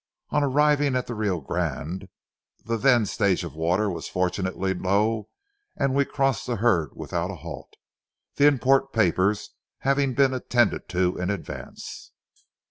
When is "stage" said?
3.05-3.43